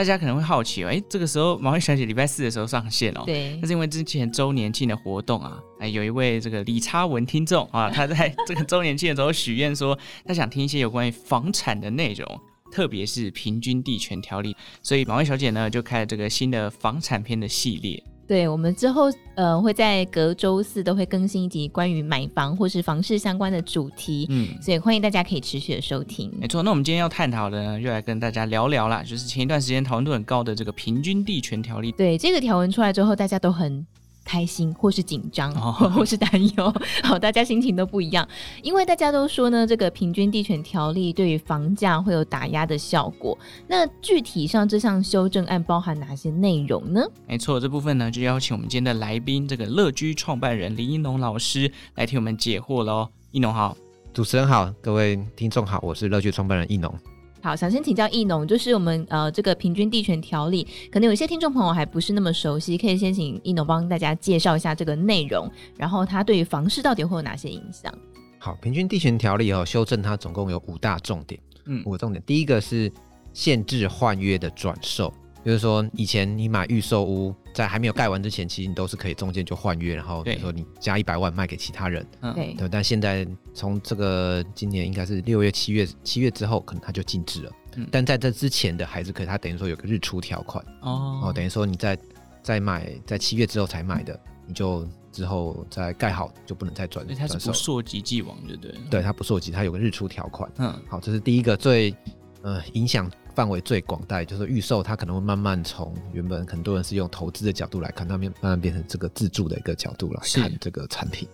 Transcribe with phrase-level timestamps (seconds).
[0.00, 12.40] 大家可能会好奇哦，哎，这个时候毛衣小姐礼拜四的时候上线哦，对，那是因为之前周年庆的活动啊，哎，有一位这个李差文听众啊， 他在这个周年庆的时候许愿说，他想听一些有关于房产的内容，
[12.72, 18.02] 特别是平均地权条例，所以毛利小姐呢就开了这个新的房产篇的系列。
[18.30, 26.32] 对，我们之后呃会在隔周四都会更新一集关于买房或是房市相关的主题，嗯，所以欢迎大家可以持续的收听。
[26.38, 31.90] 没错，那我们今天要探讨的呢，又来跟大家聊聊啦，就是前一段时间讨论度很高的这个平均地权条例。
[31.90, 33.84] 对，这个条文出来之后，大家都很。
[34.30, 35.52] 开心或是紧张，
[35.90, 38.26] 或是担忧， 好，大家心情都不一样，
[38.62, 43.36] 因为大家都说呢，这个平均地权条例对于房价会有打压的效果。
[43.66, 47.04] 那具体上这项修正案包含哪些内容呢？
[47.26, 53.08] 没错，这部分呢就邀请我们今天的来宾，这个乐居创办人林一农老师来替我们解惑喽。
[53.32, 53.76] 一农好，
[54.14, 56.94] 主持人好，各位听众好，我是乐居创办人一农。
[57.42, 67.92] 好，想先请教易农，就是我们呃这个平均地权条例，可能有些听众朋友还不是那么熟悉，可以先请易农帮大家介绍一下这个内容，然后它对于房市到底会有哪些影响？
[68.38, 72.92] 好，平均地权条例哦，修正它总共有五大重点，嗯，五个重点，第一个是
[73.32, 75.12] 限制换约的转售。
[75.42, 82.68] 就是说，以前你买预售屋，在还没有盖完之前，其实你都是可以中间就换约，然后比如说你加一百万卖给其他人，对，对。
[82.68, 87.52] 但现在从这个今年应该是六月、七月、七月之后，可能它就禁止了。
[87.76, 87.88] 嗯。
[87.90, 91.98] 但在这之前的还是可以，它等于说有个日出条款哦，哦，等于说你在
[92.42, 97.06] 在买在七月之后才买的，你就之后再盖好就不能再转。
[97.16, 98.74] 它是不溯及既往，对不对？
[98.90, 100.50] 对，它不溯及，它有个日出条款。
[100.58, 100.82] 嗯。
[100.86, 101.96] 好，这是第一个最
[102.42, 103.10] 呃影响。
[103.34, 111.28] 范围最广大，就是预售，它可能会慢慢从原本很多人是用投资的角度来看，它慢慢变成这个自助的一个角度来看这个产品。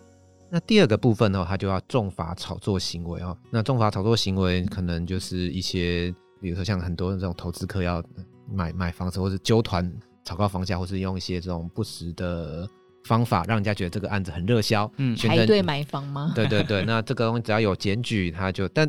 [0.48, 3.36] 那第二个部分呢，它就要重罚炒作行为哦。
[3.50, 8.02] 那重罚炒作行为可能就是一些，比如说像很多这种投资客要
[8.48, 9.92] 买买房子，或是揪团
[10.24, 12.68] 炒高房价，或是用一些这种不实的
[13.04, 16.32] 方法，让人家觉得这个案子很热销，嗯，排队买房吗？
[16.34, 18.88] 对对对，那这个东西只要有检举，他就但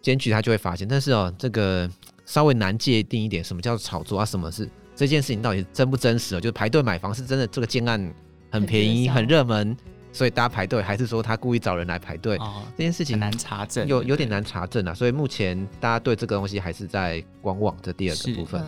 [0.00, 1.90] 检举他就会发现，但是哦，这个。
[2.26, 4.24] 稍微难界定一点，什么叫做炒作啊？
[4.24, 6.34] 什么是这件事情到底真不真实？
[6.40, 8.12] 就是排队买房是真的，这个建案
[8.50, 9.74] 很便宜、很热门，
[10.12, 12.36] 所以大家排队，还是说他故意找人来排队？
[12.38, 14.92] 哦，这件事情难查证，有有点难查证啊。
[14.92, 17.76] 所以目前大家对这个东西还是在观望。
[17.80, 18.62] 这第二个部分，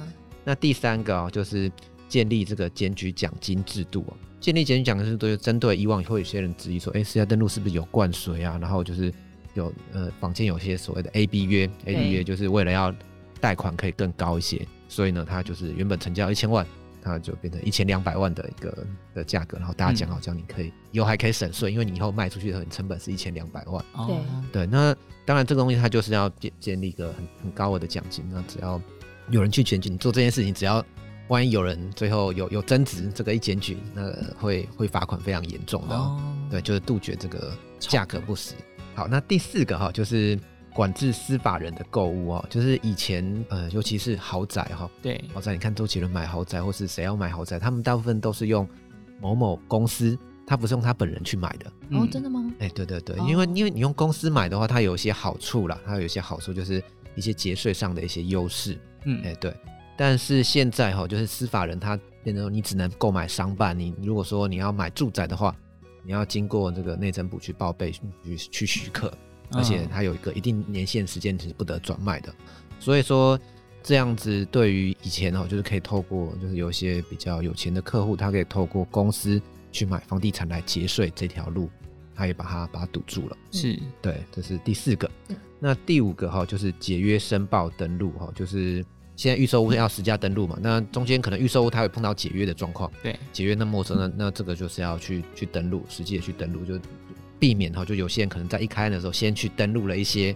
[0.44, 1.70] 那第三个哦，就是
[2.08, 4.14] 建立这个检举奖金制度啊。
[4.38, 8.56] 建立检举奖金制度，就针对以往会有些人质疑说，哎，私家登录是不是有灌水啊？
[8.60, 9.12] 然后就是
[9.54, 12.94] 有呃，坊间有些所谓的 A B 约，A B 约就是为了要
[13.38, 16.66] 贷款可以更高一些，所以呢，它就是原本成交一千万，
[17.00, 23.82] 它就变成一千两百万的一个的价格，然后大家讲好，这样你可以以后还可以省税，因为你以后卖出去的时候，你成本是一千两百万。
[24.06, 24.16] 对
[24.52, 24.94] 对，那
[25.24, 28.80] 当然这个东西它就是要建建立一个很很高额的奖金，那只要
[29.30, 30.84] 有人去检举，你做这件事情，只要
[31.28, 35.94] 万一有人最后有有增值，这个一检举，那会会罚款非常严重的。
[35.94, 36.20] 哦。
[36.50, 38.54] 对，就是杜绝这个价格不实。
[38.94, 40.38] 好，那第四个哈就是。
[40.78, 48.64] 管制司法人的购物哦，就是以前呃，尤其是豪宅哈，对，豪宅，你看周杰伦买豪宅，或是谁要买豪宅，他们大部分都是用
[49.20, 51.66] 某某公司，他不是用他本人去买的。
[51.90, 52.54] 哦，真的吗？
[52.60, 56.80] 哎，对对对，因为因为你用公司买的话，它有一些好处啦，它有一些好处就是
[57.16, 58.78] 一些节税上的一些优势。
[59.04, 59.52] 嗯，哎对，
[59.96, 65.52] 但是现在哈，就是司法人他变成你只能购买商办，你如果说你要买住宅的话，
[66.04, 69.12] 你要经过这个内政部去报备去去许可。
[69.52, 72.34] 而且它有一个一定年限时间是不得转卖的，
[72.78, 73.38] 所以说
[73.82, 79.40] 这样子对于以前哦，就是可以透过就是有一些比较有钱的客户，他可以透过公司
[79.72, 81.70] 去买房地产来节税这条路，
[82.14, 83.36] 他也把它把它堵住了。
[83.50, 85.10] 是，对，这是第四个。
[85.58, 88.84] 那第五个哈，就是解约申报登录哈，就是
[89.16, 96.78] 现在预售屋要实价登录嘛，那中间可能预售屋它会碰到解约的状况，对，解约那么陌那那这个就是要去去登录，实际的去登录就。
[97.38, 100.34] 避免哈，就有些人可能在一开的时候先去登录了一些，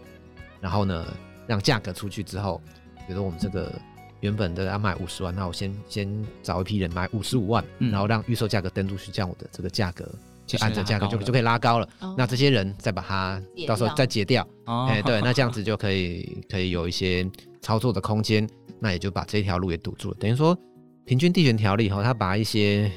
[0.60, 1.06] 然后呢，
[1.46, 2.60] 让价格出去之后，
[3.06, 3.72] 比如说我们这个
[4.20, 10.08] 原本的要卖五十万，那我先先找一批人买五十五万，嗯、然后让预售价格登出去，这样我的这个价格
[10.46, 11.88] 就按着价格就就可以拉高了。
[12.00, 17.28] 哦、那这些人再把它到时候再解掉，哎、哦，对，那这样子就可以可以有一些
[17.60, 18.48] 操作的空间，
[18.78, 20.16] 那也就把这条路也堵住了。
[20.20, 20.56] 等于说，
[21.04, 22.88] 平均地权条例哈，它把一些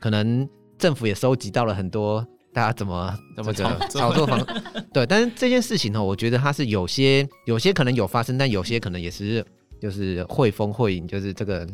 [0.00, 2.26] 可能政府也收集到了很多。
[2.58, 3.52] 大家怎么怎么
[3.88, 4.44] 炒作房？
[4.92, 9.46] 对，但是这件事情呢，我觉得它是有些有些可能有发生，但有些可能也是
[9.80, 11.64] 就是会风会影，就是这个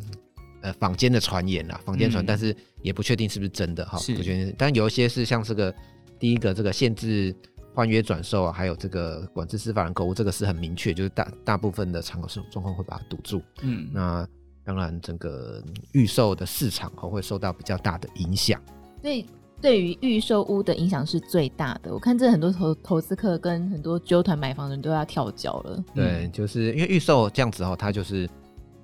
[0.60, 4.54] 呃坊间的传言啦，坊间传，嗯、但是也不确定是不是真的哈，不确定。
[4.58, 5.74] 但有一些是像这个
[6.18, 7.34] 第一个这个限制
[7.72, 13.40] 换约转售啊，还有这个管制司法人购物，这个是很明确，就是大大部分的场口状况会把它堵住。
[13.62, 14.28] 嗯，那
[14.62, 18.60] 当然整个预售的市场会受到比较大的影响。
[19.00, 19.24] 所以。
[19.60, 21.92] 对于预售屋的影响是最大的。
[21.92, 25.84] 我看这很多投投资客跟很多纠团买房的人都要跳脚了。
[25.94, 28.28] 对，就是因为预售这样子哦，它就是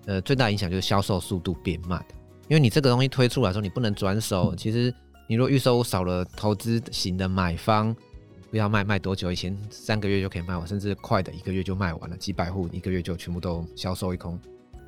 [0.07, 2.03] 呃最大影响就是销售速度变慢。
[2.49, 4.55] 因为你这个东西推出来的时候，你不能转手。
[4.57, 4.93] 其实
[5.29, 7.95] 你如果预售屋少了投资型的买方，
[8.51, 9.31] 不要卖卖多久？
[9.31, 14.37] 以前三个月就可以卖完，甚至快的一个月就卖完了，几百户一个月就全部都销售一空。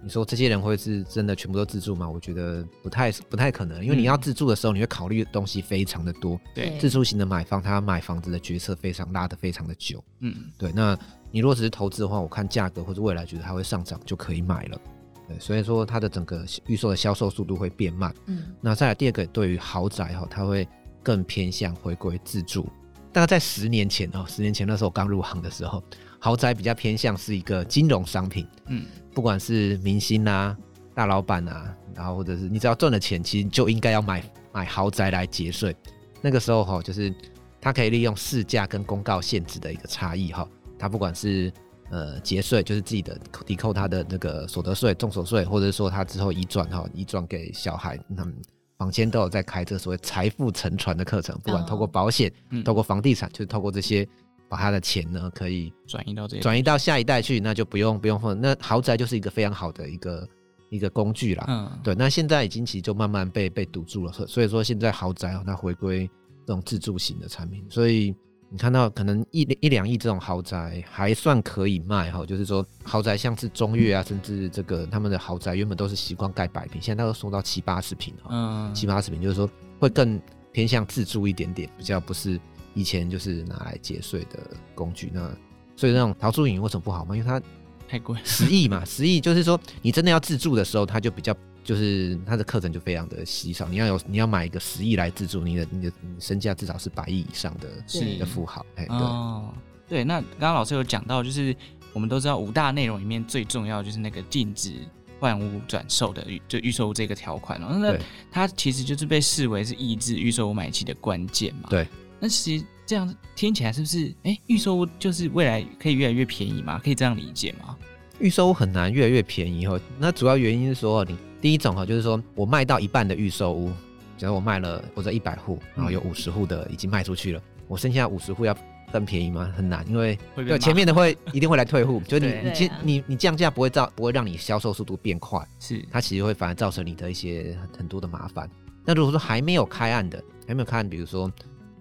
[0.02, 2.08] 你说这些人会是真的全部都自住吗？
[2.08, 6.40] 我觉得不太不太可能，因为你要自住的时候，你会考虑的东西非常的多。
[6.54, 10.02] 对，自住型的买方，他买房子的决策非常拉的非常的久。
[10.19, 10.72] 嗯，对。
[10.72, 10.99] 那
[11.31, 14.81] 你如果只是投资的话，我看价格或者未来觉得它会上涨就可以买了。
[15.28, 18.12] 对，所以说它的整个预售的销售速度会变慢。
[18.26, 20.66] 嗯，那再来第二个，对于豪宅哈，它会
[21.02, 22.69] 更偏向回归自住。
[23.12, 25.82] 大概在十年前哦，十年前那时候刚入行的时候，
[26.24, 28.46] 豪宅比较偏向是一个金融商品。
[28.66, 28.86] 嗯。
[29.12, 30.56] 不管是明星啊、
[30.94, 35.76] 大老板啊，然后或者是你只要赚了钱，其实就应该要买买豪宅来节税。
[36.22, 37.12] 那个时候哈，就是
[37.60, 40.48] 他可以利用市价跟公告限制的一个差异哈，
[40.78, 41.52] 他不管是
[41.90, 48.34] 呃节税，就是自己的抵扣他的那个所得税、重所税，或者说他之后移转哈，移转给小孩，他们
[48.78, 54.08] 坊间都有在开这所谓财富沉船的课程，不管透过保险、哦、透过房地产，就是透过这些。
[54.52, 58.38] 把他的钱呢，可以转移到这转移到下一代去，那就不用不用分。
[58.38, 60.28] 那豪宅就是一个非常好的一个
[60.69, 61.46] 一个工具啦。
[61.49, 61.94] 嗯，对。
[61.94, 66.06] 那现在已经其实就慢慢被被堵住了，所以说现在豪宅哦，它回归
[66.46, 67.64] 这种自住型的产品。
[67.70, 68.14] 所以
[68.50, 79.48] 你看到可能一一两亿这种豪宅还算可以卖哈，就是说豪宅像是中越啊，甚至这个他们的豪宅原本都是习惯盖百平，现在都送到七八十平哈，嗯，七八十平就是说
[79.81, 80.20] 会更
[80.52, 82.38] 偏向自住一点点，比较不是。
[82.74, 84.38] 以前就是拿来节税的
[84.74, 85.30] 工具，那
[85.76, 87.16] 所以那种陶朱隐为什么不好吗？
[87.16, 87.40] 因为它
[87.88, 93.69] 太贵，十亿嘛，十亿就是说你真的要自住的时候，它就比较就是它的课程就非常的稀少。
[93.69, 98.64] 你要有你要买一个十亿来自住，你的你的身价至少是百亿以上的是的富豪。
[98.76, 99.54] 哎，对哦，
[99.88, 100.04] 对。
[100.04, 101.54] 那刚刚老师有讲到，就是
[101.92, 104.72] 我们都知道五大内容里面最重要就是那个禁止
[105.20, 107.94] 换屋转售的预就预售屋这个条款，那
[108.30, 111.69] 它其实就是被视为是抑制预售屋买气的关键嘛。
[111.69, 111.86] 对。
[112.22, 114.06] 那其实这样听起来是不是？
[114.22, 116.80] 哎、欸，预售屋就是未来可以越来越便宜吗？
[116.84, 117.76] 可以这样理解吗？
[118.20, 119.76] 预售屋很难越来越便宜哈。
[119.98, 123.72] 那主要原因是说，你第一种哈，就是说我卖到一半的预售屋，
[124.16, 128.56] 假如我卖了或者一百户，然后有五十户的已经卖出去了，嗯、我剩下五十户要
[128.92, 129.52] 更便宜吗？
[129.56, 138.48] 很难，因为对前面的会一定会来退户，就是你你你你降价不会造不会让你销售速度变快，是它其实会反而造成你的一些很多的麻烦。
[138.84, 141.28] 那如果说还没有开案的，还没有开案，比如说。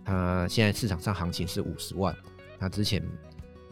[0.04, 2.16] 他现在市场上行情是五十万，
[2.60, 3.02] 他之前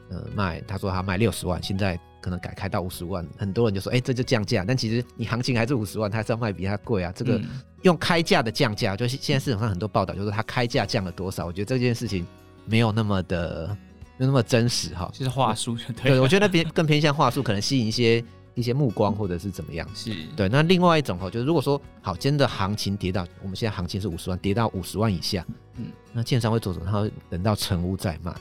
[0.09, 4.63] 呃卖，他说他卖六十万，现在可能改开到五十万，很多人就说，哎、欸，这就降价。
[4.67, 7.11] 但其实你行情还是五十万，他还是要卖比他贵啊。
[7.15, 7.39] 这个
[7.83, 11.45] 用开价的降价，就是现在市场上很多报道，就是他开价降了多少。
[11.45, 12.25] 我觉得这件事情
[12.65, 13.67] 没有那么的，
[14.17, 15.09] 没有那么真实哈。
[15.13, 16.11] 就是话术对。
[16.11, 18.23] 对，我觉得偏更偏向话术，可能吸引一些
[18.55, 19.87] 一些目光或者是怎么样。
[19.93, 20.49] 是对。
[20.49, 25.45] 那另外一种哈，就是如果说好，真的行情跌到我们现在行情是五十万，跌到五十万以下。
[25.75, 26.85] 嗯，那建商会做什么？
[26.85, 28.33] 他会等到成屋再卖。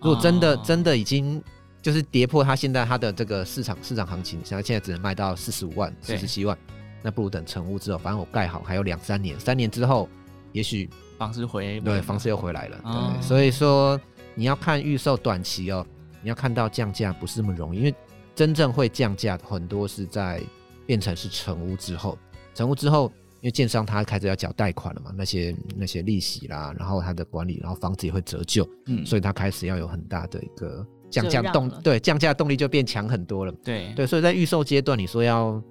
[0.00, 1.42] 如果真的、哦、真的已经
[1.80, 6.56] 就是跌破他现在他的这个市场市场行情，像现在只能卖到四十五万、四十七万，
[7.02, 10.08] 那不如等成屋之后，反正我盖好还有两三年，三年之后
[10.52, 10.88] 也许
[11.18, 12.80] 房市回对房市又回来了。
[12.84, 13.98] 哦、对，所以说
[14.34, 15.86] 你要看预售短期哦，
[16.22, 17.94] 你要看到降价不是那么容易，因为
[18.34, 20.42] 真正会降价的很多是在
[20.86, 22.18] 变成是成屋之后，
[22.54, 23.12] 成屋之后。
[23.40, 33.92] 因为建商他开始要缴贷款了嘛，那些那些利息啦，然后他的管理，然后房子也会折旧，嗯，所以他开始要有很大的一个降价动，对，降价动力就变强很多了，对。
[33.94, 35.62] 对，所以在预售阶段，你说要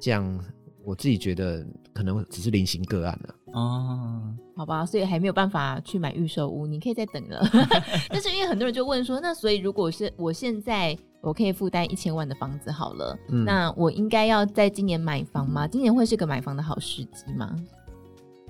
[0.00, 0.42] 降，
[0.82, 1.62] 我自己觉得
[1.92, 4.22] 可能只是零星个案了，哦，
[4.56, 7.40] 好吧，所以还没有办法去买预售屋，你可以再等了，
[8.08, 10.96] 但是因为很多人就问说，那所以如果是我现在。
[11.22, 15.68] 我可以负担一千万的房子好了，嗯、那我应该要在今年买房吗？
[15.68, 17.54] 今年会是个买房的好时机吗？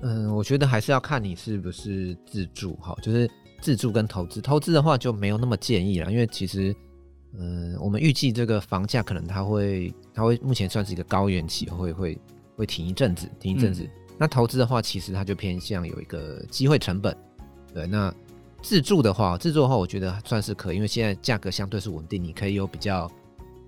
[0.03, 3.29] 嗯，我觉得还是要看你是不是自住哈，就是
[3.59, 6.73] 自住跟投资，投资的话就没有那么建议了，因为其实，
[7.37, 12.17] 嗯，我们预计这个房价可能它会，它会目前算是一个高原期，会会
[12.55, 13.83] 会停一阵子，停一阵子。
[13.83, 13.89] 嗯、
[14.21, 17.17] 那投资的话，其实它就偏向有一个机会成本，
[17.73, 18.13] 对，那
[18.61, 23.11] 自住的话，自住的话，我觉得算是可以，因为现在价格相对是稳定，你可以有比较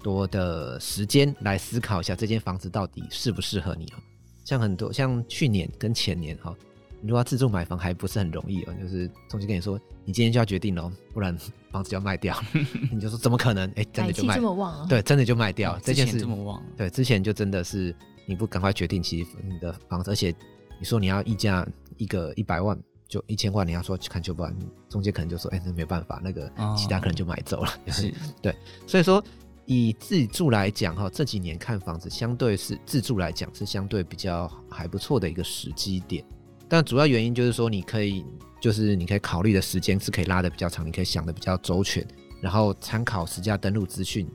[0.04, 3.98] 多的时间来思考一下这间房子到底适不适合你哦。
[4.46, 6.56] 像很多像去年跟前年哈，
[7.02, 11.36] 你如果要自住买房还不是很容易哦，就是中介跟你说，你今天就要决定了，不然
[11.72, 12.40] 房子就要卖掉，
[12.94, 13.68] 你就说怎么可能？
[13.76, 14.86] 哎，真的就卖，这么旺啊？
[14.88, 15.80] 对，真的就卖掉。
[15.82, 16.62] 这件事这么旺？
[16.78, 20.34] 对，之前就真的是你不赶快决定，其实你的房子，而且
[20.80, 22.78] 你说你要溢价一个一百万。
[23.06, 24.44] 就一千万，你要说去看就不，
[24.90, 27.70] 中介可能就说，哎、欸，那没办法，那个其他可能就买走了。
[27.86, 28.12] 哦、是，
[28.42, 28.56] 对，
[28.88, 29.24] 所以说
[29.68, 36.26] 以自住来讲哈，这几年看房子相对是自住来讲是相对比较还不错的一个时机点。
[36.68, 38.26] 但主要原因就是说，你可以
[38.60, 42.04] 就是你可以考虑的时间是可以拉的比较长，你可以想的比较周全，
[42.42, 44.28] 然后参考实价登录资讯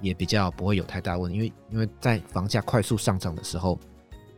[0.00, 1.36] 也比较不会有太大问题。
[1.36, 3.78] 因为因为在房价快速上涨的时候，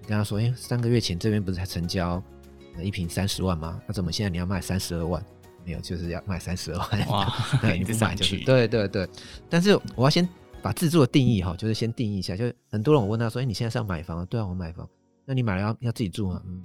[0.01, 2.23] 你跟他说，哎、欸，三个月前这边不是才成交？
[2.83, 3.81] 一平三十万吗？
[3.87, 5.25] 那怎么现在你要卖三十二万？
[5.65, 7.09] 没有，就是要卖三十二万。
[7.09, 9.09] 哇， 对， 你不买就是对对对。
[9.49, 10.29] 但是我要先
[10.63, 12.37] 把自住的定义哈，就是先定义一下。
[12.37, 14.89] 就是很多人我问他说：“哎，你现在是要买房？”对啊，我买房。
[15.25, 16.43] 那你买了要要自己住吗？
[16.47, 16.63] 嗯，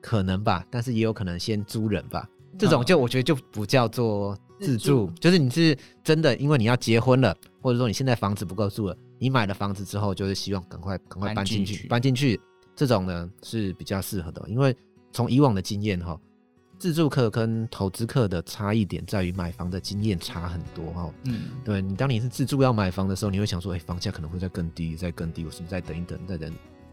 [0.00, 2.26] 可能吧，但是也有可能先租人吧。
[2.58, 12.40] 这种就我觉得就不叫做自住，哦、就是你是真的，因为你要结婚了，或者说你现在房子不够住了，你买了房子之后，就是希望赶快赶快搬进去，搬进去。
[12.74, 14.74] 这种呢是比较适合的，因为。
[15.14, 16.18] 从以往的经验哈，
[16.78, 21.12] 自住客跟投资客的差异点在于买房的经验差很多哈。
[21.24, 26.50] 嗯，对你当你是自住要买房的时候，你会想说，哎，房价可能会再更低，再更低，我是不是再等一等，再等？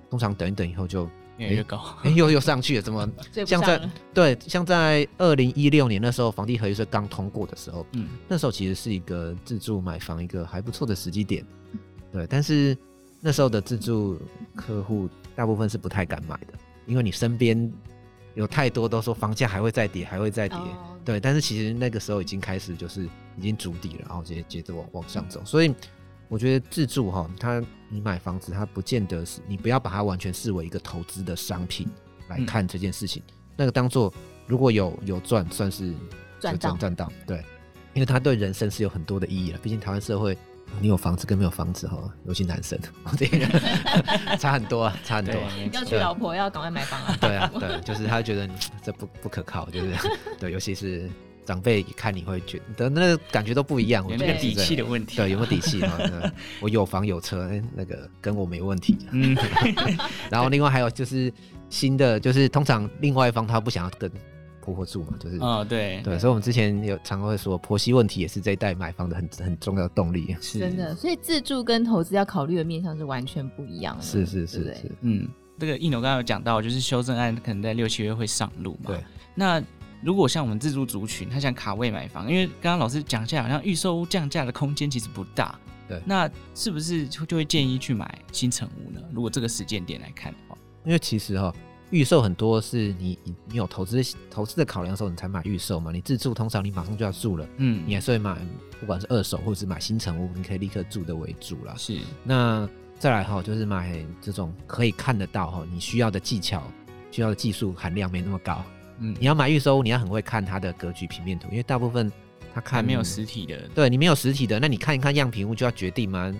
[0.10, 3.10] 通常等一等以后就越来越高，哎，又又上去了，怎么？
[3.48, 11.44] 像在对，像在二零一六年那时候，房地合一税刚通过的时候，嗯，那时候其实是一个自住买房一个还不错的时机点，
[12.12, 12.78] 对，但是
[13.20, 14.22] 那时候的自住
[14.56, 16.54] 客户大部分是不太敢买的，
[16.86, 17.72] 因为你身边。
[18.36, 20.68] 有太多都说房价还会再跌，还会再跌，oh.
[21.04, 21.20] 对。
[21.20, 23.04] 但是其实那个时候已经开始就是
[23.38, 25.42] 已经筑底了，然后直接接着往往上走。
[25.44, 25.74] 所以
[26.30, 31.86] 我觉得自住哈，它你买房子，它不见得是你不要把它完全视为一个投资的商品
[32.30, 33.22] 来看这件事情。
[33.28, 34.14] 嗯、那个当做
[34.48, 35.94] 如果有有赚，算是
[36.40, 37.44] 赚赚赚到，对，
[37.94, 39.58] 因为它对人生是有很多的意义了。
[39.58, 40.38] 毕竟台湾社会。
[40.80, 42.78] 你有房子跟没有房子哈，尤其男生，
[43.18, 43.40] 这个
[44.38, 45.34] 差很多啊，差很多。
[45.74, 47.18] 要娶老婆要赶快买房啊。
[47.20, 48.48] 对啊，对，就是他觉得
[48.84, 49.92] 这不不可靠，就是
[50.40, 51.10] 对，尤其是
[51.50, 55.18] 长辈看你会觉得那个感觉都不一样，有那个底气的问题。
[55.18, 55.98] 对，有没有底气啊？
[56.62, 58.98] 我有房有车，那个跟我没问题。
[59.12, 59.36] 嗯。
[60.30, 61.34] 然后另外还有就是
[61.70, 64.12] 新的，就是通常另外一方他不想要跟。
[64.62, 70.36] 婆婆住嘛，就是哦，对对，所以我们之前有常常会说，婆媳问题也是这一代买房的很很重要的动力。
[70.42, 74.04] 是真的，所以自住跟投资要考虑的面向是完全不一样的。
[74.04, 75.28] 是是是是，嗯，
[75.58, 78.92] 这个一牛刚刚有讲到，就是修正案可能在六七月会上路嘛。
[78.92, 79.00] 对。
[79.34, 79.64] 那
[80.02, 85.58] 如果像我们自住族群，他想卡位买房，因为刚刚老师讲下来，好像预售屋降价的空间其实不大。
[85.88, 86.02] 对。
[86.06, 89.02] 那是不是就会建议去买新城屋呢？
[89.12, 91.54] 如果这个时间点来看的话，因为其实哈。
[91.92, 95.92] 预售很多是你你你有投资投资的考量的时候，你才买预售嘛。
[95.92, 98.38] 你自住通常你马上就要住了，嗯，你还是会买，
[98.80, 101.74] 不管是二手或者是买新城屋，你可以立刻住的为主啦。
[101.76, 106.62] 是，那再来哈，就是买这种可以看得到哈，你需要的技巧、
[107.10, 108.64] 需要的技术含量没那么高。
[109.00, 112.12] 嗯，你要买预售屋，你要很会看它的格局平面图，因为大部分
[112.54, 116.34] 他看没有实体的，对你没有实体的，那你看一看样品屋就要决定吗？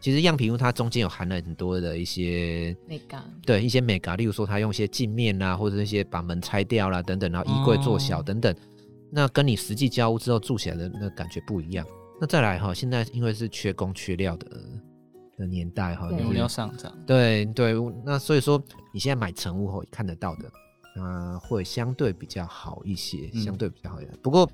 [0.00, 8.56] 其实样品屋它中间有含了很多的一些美感，对一些美感，例如说它用一些镜面啊，或者那些把门拆掉啦等等，然后衣柜做小等等，哦、
[9.10, 11.86] 那跟你实际交屋之后住起来的那感觉不一样。
[12.20, 14.46] 那再来哈，现在因为是缺工缺料的
[15.38, 20.52] 的年代哈，物料上涨，对对，那所以说你现在买成屋后看得到的，
[20.94, 24.12] 那会相对比较好一些，相对比较好一点。
[24.14, 24.48] 嗯、不过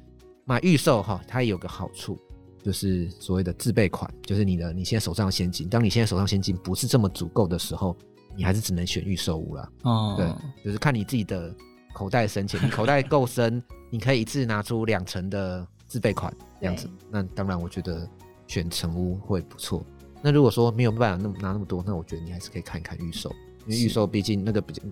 [0.45, 2.19] 买预售哈，它也有个好处。
[2.63, 7.97] 就是所谓的自备款，就是你的你现在手上的现金，当你现在手上现金不是这么足够的时候，
[8.37, 9.73] 你还是只能选预售屋了。
[9.85, 11.55] 哦，对，就是看你自己的
[11.95, 16.31] 口袋深浅，你口袋够深，你可以一次拿出两成的自备款
[16.61, 16.87] 这样子。
[17.11, 18.07] 那当然，我觉得
[18.47, 19.83] 选成屋会不错。
[20.21, 24.83] 那如果说没有办法那么拿那么多，那我觉得你还是可以看一看预售，因为预售毕竟那个比较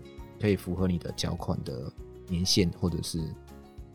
[0.40, 1.92] 可以符合你的缴款的
[2.28, 3.20] 年限或者是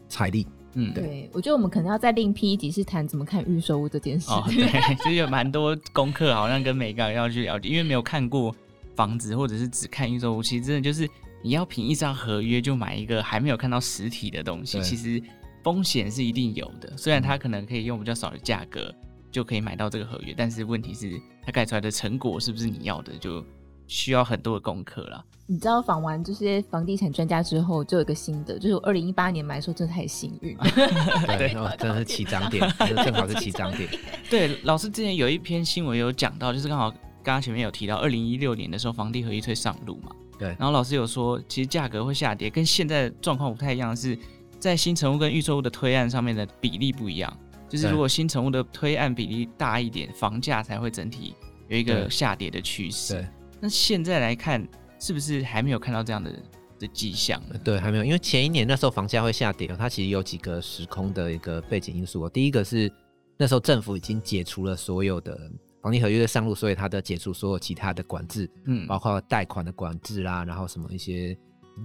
[0.07, 0.47] 财力。
[0.75, 4.31] 嗯，对，我觉得我们可能要再另辟一集是谈怎么看预售屋这件事。
[4.31, 8.55] 哦，对，其 实有蛮多功课，好像跟每个人要去了解，因为没有看过
[8.95, 11.07] 房子，或者是只看预售屋，其实真的就是
[11.43, 15.21] 你要凭一张合约就买一个还没有看到实体的东西，其实
[15.63, 16.91] 风险是一定有的。
[16.97, 18.91] 虽然它可能可以用比较少的价格
[19.31, 23.45] 就可以买到这个合约，但是问题是它盖出来的成果是不是你要的，就
[23.87, 25.23] 需要很多的功课了。
[25.45, 30.55] 你知道访完这些房地产专家之后，就有一个心得，就是我二零一八年买的时候真的太幸运，
[31.37, 33.89] 对，真的是起涨点，正好是起涨点。
[34.29, 44.17] 对，老师之前有一篇新闻有讲到，就是刚好刚刚前面有提到，二零一六年的时候房地合一推上路嘛，对，然后老师有说，其实价格会下跌，跟现在状况不太一样，是
[44.59, 47.37] 在新成屋跟预售屋的推案上面的比例不一样，
[47.67, 51.35] 就是如果新成屋的推案比例大一点，房价才会整体
[51.67, 53.15] 有一个下跌的趋势。
[53.15, 53.27] 对，
[53.63, 54.67] 那现在来看。
[54.99, 56.31] 是不是还没有看到这样的
[56.79, 57.59] 的迹象呢？
[57.61, 62.29] 对，还没有，因为前一年那时候房价会下跌，它其实有几个时空的一个背景因素。
[62.29, 62.89] 第一个是
[63.35, 65.51] 那时候政府已经解除了所有的
[65.81, 71.37] 房地合约的上路，所以它的解除所有其他的管制，嗯，包括贷款的管制啦，然后什么一些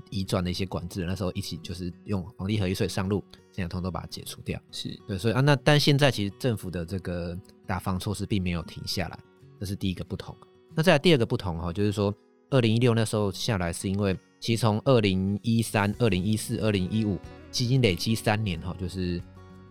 [0.09, 4.61] 移转的一些管制，那时候一起就是用房地合约税上路，现在通通都把它解除掉。
[4.71, 9.19] 是对，所以啊，那但现在其实政府的这个打房措施并没有停下来，
[9.59, 10.37] 这是第一个不同。
[10.79, 12.15] 那再来第二个不同哈，就是说。
[12.51, 17.19] 二零一六那时候下来，是因为其实从二零一三、二零一四、二零一五，
[17.51, 19.21] 基金累积三年哈，就是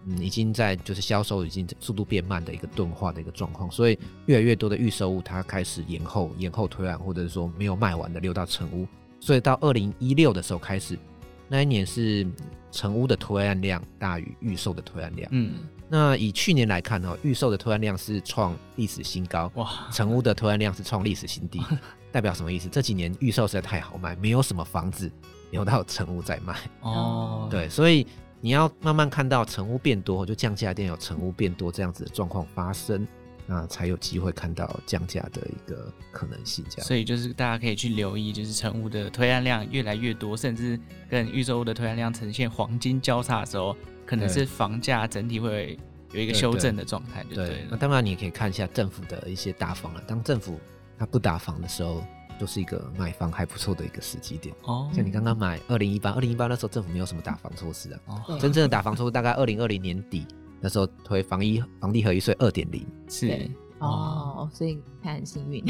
[0.06, 3.98] 嗯，已经在就是销售已经速度变慢的一个钝化的一个状况，所以
[4.28, 8.86] 越来越多的预售物它开始延后、延后推案，或者是说没有卖完的流到成屋，
[9.20, 11.00] 所以到二零一六的时候开始，
[11.48, 12.28] 那一年是
[12.72, 15.28] 成屋的推案量大于预售的推案量。
[15.32, 15.54] 嗯，
[15.90, 21.62] 那以去年来看哈，预售的推案量是创历史新高，哇，成屋的推案量是创历史新低。
[22.12, 22.68] 代表什么意思？
[22.70, 25.12] 这几年预售实在太好卖，没有什么房子
[25.52, 26.58] 留到成屋再卖。
[26.82, 28.08] 哦，对，所以
[28.42, 33.06] 你要慢慢看到成屋变多，就降价店有成屋变多这样子的状况发生，
[33.46, 36.66] 那才有机会看到降价的一个可能性。
[36.70, 40.80] 这样，所以就是大家可以去留意，就是成屋的推案量越来越多，甚至
[41.10, 43.76] 跟预售屋的推案量呈现黄金交叉的时候，
[44.08, 45.78] 可能是房价整体会
[46.14, 47.24] 有一个修正的状态。
[47.26, 50.02] 对，那当然你也可以看一下政府的一些打房了。
[50.08, 50.58] 当政府
[50.98, 52.02] 它不打房的时候，
[52.40, 54.90] 就是一个买房还不错的一个时机点哦。
[54.94, 58.00] 像你刚刚买二零一八，二零一八那时候政府没有什么打房措施啊。
[58.28, 58.40] 哦。
[58.40, 60.26] 真正的打房措施大概二零二零年底
[60.62, 62.86] 那时候推房一房地合一税二点零。
[63.10, 63.50] 是
[63.80, 65.64] 哦，所以他很幸运。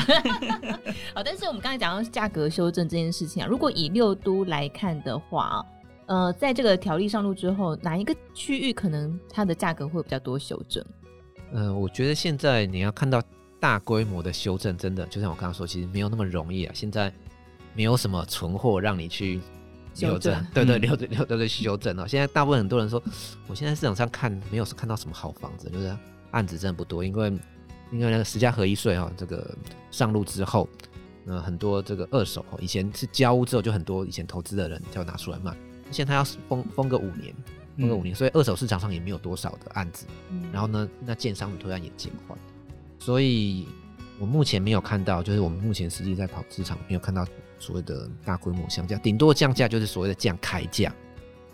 [1.13, 5.65] 好，但是我们刚才讲到价格修正这件事情啊，如果以六都来看的话，
[6.07, 10.83] 呃，在这个条例上路之后，哪一个区域可能它的价格会比较多修正？
[11.53, 13.21] 嗯、呃，我觉得现在你要看到。
[13.59, 16.71] 大规模的修正，真的就像我刚刚说，其实没有那么容易啊。
[16.75, 17.11] 现在
[17.73, 19.41] 没有什么存货让你去
[19.95, 22.05] 修正，对对，留着留着去修正哦。
[22.07, 23.01] 现在大部分很多人说，
[23.47, 25.97] 我现在市场上看没有看到什么好房子，就是
[26.29, 27.29] 案子真的不多，因为
[27.91, 29.57] 因为那个十家合一税哈，这个
[29.89, 30.69] 上路之后，
[31.25, 35.51] 呃，很多这个二手哦，以前是交屋之后就很多以前投资的人就要拿出来卖，
[35.91, 37.33] 现在他要封封个五年，
[37.77, 40.05] 封个五年，所以二手市场上也没有多少的案子，
[40.51, 42.37] 然后呢，那建商的推案也减缓。
[42.99, 43.67] 所以，
[44.19, 47.25] 我目前没有看到，就是我们目前实际在跑市场，没有看到
[47.59, 50.93] 所谓的大规模降价，顶多降价就是所谓的降开价。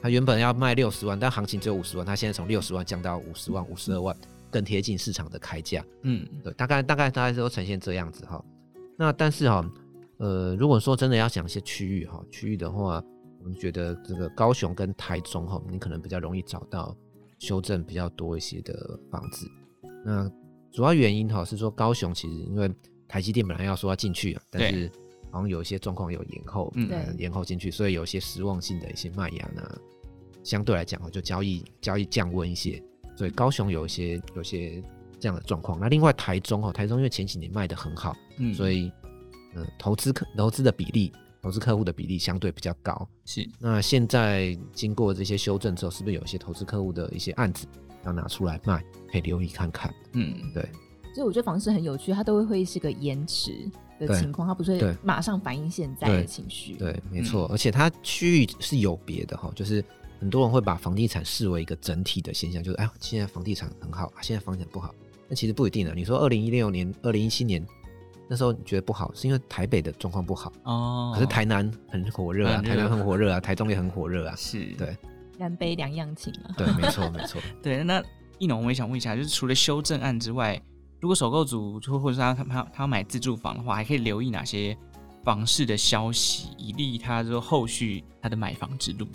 [0.01, 4.15] 它原本要卖六十万，但行情只有五十万，它现在从六十万降到五十万、五十二万，
[4.49, 5.85] 更贴近市场的开价。
[6.01, 8.43] 嗯，对，大概大概大概都呈现这样子哈。
[8.97, 9.65] 那但是哈，
[10.17, 13.03] 呃，如果说真的要讲一些区域哈，区域的话，
[13.43, 16.95] 我们觉得这个高雄跟台中哈，你可能比较容易找到
[17.39, 19.45] 修正比较多一些的房子。
[20.05, 20.31] 那
[20.71, 22.73] 主要原因哈是说高雄其实因为
[23.07, 24.89] 台积电本来要说要进去，但是
[25.29, 29.61] 好像有一些状况有延后，嗯，延后进去，所以有一些失望性的一些卖压呢，
[30.41, 32.81] 相对来讲就交易交易降温一些，
[33.15, 34.81] 所以高雄有一些有一些
[35.19, 35.79] 这样的状况。
[35.79, 38.91] 那另外台中哈，台中因为前几年卖的很好，嗯，所以
[39.53, 41.11] 嗯投资客投资的比例，
[41.43, 43.47] 投资客户的比例相对比较高，是。
[43.59, 47.67] 那现在经过这些修正之后，是不是有一些投资客户的一些案子？
[48.05, 49.93] 要拿出来卖，可以留意看看。
[50.13, 50.63] 嗯，对。
[51.13, 56.75] 所以我觉得房市很有趣，它都会会是个延迟的情况，它不是马上反映现在的情绪。
[56.75, 57.45] 对，没错。
[57.47, 59.83] 嗯、而且它区域是有别的哈，就是
[60.19, 64.95] 很多人会把房地产视为一个整体的现象，就是哎，现在房地产很好，现在房地产不好。
[65.27, 65.93] 那其实不一定的。
[65.93, 67.65] 你说二零一六年、二零一七年
[68.27, 71.11] 那时候你觉得不好，是因为台北的状况不好哦。
[71.13, 74.35] 可是台南很火热啊，台南很火热啊，台中也很火热啊。
[74.35, 74.95] 是，对。
[75.37, 77.41] 南北两样情啊，对，没错，没错。
[77.61, 78.01] 对，那
[78.37, 80.61] 一农，我也想问一下，就是除了修正案之外，
[81.01, 84.77] 如果首购族或或者他他他要买自住房的话，还可以留意哪些
[85.23, 89.07] 房市的消息，以利他说后续他的买房之路？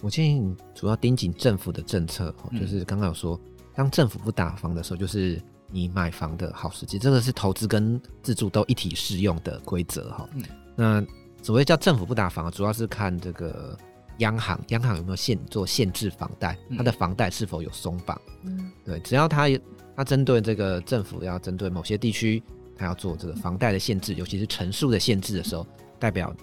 [0.00, 3.38] 我建议你主要盯紧政府的政策，就是刚刚有说，
[3.74, 6.98] 当政府不打房的时候，就是你买房的好时机。
[6.98, 10.28] 这个是投资跟自住都一体适用的规则哈。
[10.34, 10.44] 嗯，
[10.76, 11.06] 那
[11.42, 13.76] 所谓叫政府不打房，主要是看这个。
[14.18, 16.58] 央行，央行有没有限做限制房贷？
[16.76, 18.20] 它的房贷是否有松绑？
[18.42, 19.46] 嗯，对，只要它
[19.94, 22.42] 它针对这个政府要针对某些地区，
[22.76, 25.64] 它要做这个房贷的限制，尤其是成数的限制的时候，
[26.00, 26.34] 代表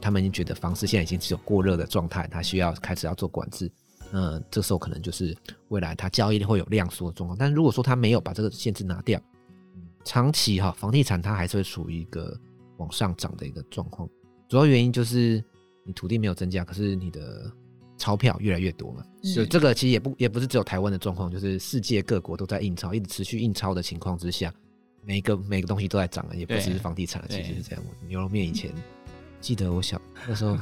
[0.00, 3.70] 他们已经觉得房市现在已经是有过热的状态，他需要开始要做管制。
[4.12, 5.36] 嗯，这时候可能就是
[5.68, 7.38] 未来它交易会有量缩的状况。
[7.38, 9.20] 但如果说它没有把这个限制拿掉，
[10.04, 12.36] 长期哈房地产它还是会处于一个
[12.78, 14.08] 往上涨的一个状况。
[14.48, 15.42] 主要原因就是
[15.84, 17.52] 你土地没有增加，可是你的
[17.96, 19.04] 钞票越来越多嘛。
[19.34, 24.52] 就这个其实也不也不是只有台湾的状况，就是世界各国都在印钞，一直持续印钞的情况之下，
[25.04, 27.84] 每一个每个东西都在涨啊，也不只是房地产了，其实是这样。
[28.08, 28.72] 牛肉面以前
[29.40, 30.58] 记得我小那时候。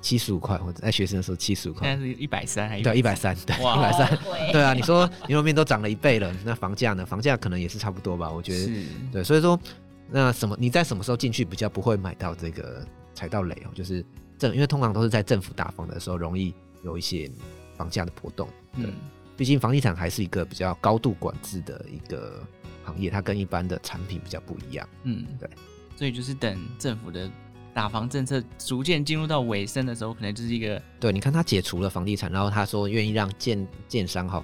[0.00, 4.18] 七十五块，或者在学生的时候七十五块，现在是一百三，还对一百三，对一百三，
[4.50, 7.04] 对啊，你说牛肉面都涨了一倍了，那房价呢？
[7.04, 8.30] 房价可能也是差不多吧？
[8.30, 9.58] 我觉得，对，所以说
[10.08, 12.84] 那什么，你在什么时候进去比较不会买到这个
[13.14, 13.70] 踩到雷哦？
[13.74, 14.04] 就是
[14.38, 17.30] 政，因为通常都是在政府打房的时候，容易有一些
[17.76, 18.48] 房价的波动。
[18.74, 18.94] 对，嗯，
[19.36, 22.42] 毕竟房地产还是一个比较高度管制的一个
[22.84, 24.88] 行业，它跟一般的产品比较不一样。
[25.02, 25.48] 嗯，对，
[25.94, 27.30] 所以就是等政府的。
[27.72, 31.12] 打房政策逐渐进入到尾声的时候，可能就是一个对。
[31.12, 34.42] 你看他解除了房地产，然后他说愿意让建建商哈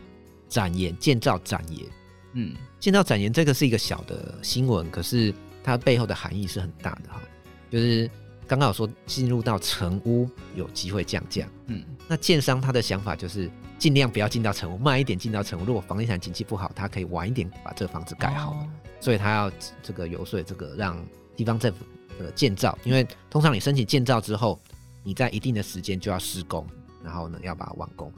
[0.48, 1.86] 展延建造展延，
[2.34, 5.34] 嗯，建造展延这个是一个小的新闻，可是
[5.64, 7.20] 它背后的含义是很大的哈。
[7.68, 8.08] 就是
[8.46, 15.64] 刚刚有说进入到成屋有机会降价，嗯，那建商他的想法就是尽量不要进到成屋，慢一点进到成屋。
[15.64, 18.68] 如果房地产景气不好，他可以晚一点把这个房子盖好，哦，
[19.00, 19.50] 所以他要
[19.82, 20.96] 这个游说这个让
[21.34, 21.84] 地方政府。
[22.18, 24.58] 呃，建造，因为通常你申请建造之后，
[25.02, 26.66] 你在一定的时间就要施工，
[27.04, 28.12] 然后呢要把它完工，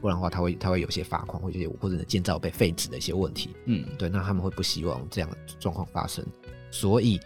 [0.00, 3.50] 不然的话，它会它会有些罚款，或者或者建造被废止的一些问题。
[3.64, 6.24] 嗯，对，那他们会不希望这样的状况发生，
[6.70, 7.18] 所以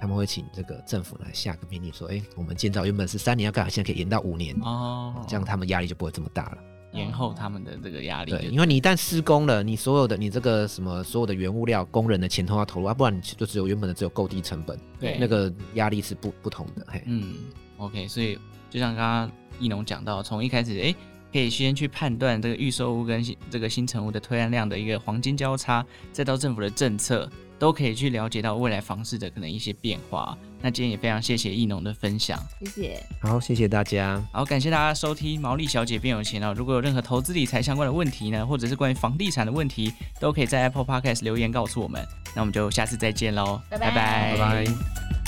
[0.00, 6.58] 他们会请这个政府来下个命令说，哎，我们建造原本是三年要盖好，现在可以延到五年哦，这样他们压力就不会这么大了。
[6.94, 16.86] 延后他们的这个压力，对，因为你一旦施工了，你所有的你这个什么所有的原物料、工人的钱都要投入啊，不然你就只有原本的只有购地成本，对，那个压力是不不同的。
[16.88, 17.34] 嘿，嗯
[17.78, 18.38] ，OK，所以
[18.70, 20.94] 就像刚刚一农讲到，从一开始，哎，
[21.32, 27.28] 可以先去判断这个预售屋跟这个新成屋的推案量的一个黄金交叉，再到政府的政策。
[27.56, 30.36] 都可以去了解到未来房市的可能一些变化。
[30.64, 33.06] 那今天也非常谢谢艺农的分享，谢谢。
[33.20, 34.18] 好，谢谢大家。
[34.32, 36.54] 好，感谢大家收听《毛利小姐变有钱》哦。
[36.56, 42.02] 如果有任何投资理财相关的问题呢，或者是关于房地产的问题，都可以在 Apple Podcast 留言告诉我们。
[42.34, 45.23] 那我们就下次再见喽，拜拜，拜拜。